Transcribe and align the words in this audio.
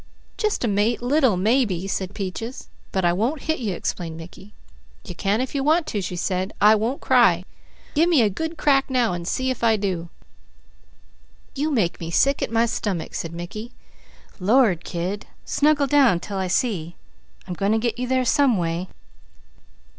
"Just 0.35 0.65
a 0.65 0.67
little 0.99 1.35
bit, 1.37 1.43
maybe," 1.43 1.87
said 1.87 2.15
Peaches. 2.15 2.69
"But 2.91 3.05
I 3.05 3.13
won't 3.13 3.43
hit 3.43 3.59
you," 3.59 3.75
explained 3.75 4.17
Mickey. 4.17 4.51
"You 5.05 5.13
can 5.13 5.41
if 5.41 5.53
you 5.53 5.63
want 5.63 5.85
to," 5.93 6.01
she 6.01 6.15
said. 6.15 6.53
"I 6.59 6.73
won't 6.73 7.01
cry. 7.01 7.45
Give 7.93 8.09
me 8.09 8.23
a 8.23 8.27
good 8.31 8.57
crack 8.57 8.89
now, 8.89 9.13
an' 9.13 9.25
see 9.25 9.51
if 9.51 9.63
I 9.63 9.77
do." 9.77 10.09
"You 11.53 11.69
make 11.71 11.99
me 11.99 12.09
sick 12.09 12.41
at 12.41 12.51
my 12.51 12.65
stummick," 12.65 13.13
said 13.13 13.31
Mickey. 13.31 13.73
"Lord, 14.39 14.83
kid! 14.83 15.27
Snuggle 15.45 15.85
down 15.85 16.19
'til 16.19 16.39
I 16.39 16.47
see. 16.47 16.95
I'm 17.47 17.53
going 17.53 17.71
to 17.71 17.77
get 17.77 17.99
you 17.99 18.07
there 18.07 18.25
some 18.25 18.57
way." 18.57 18.87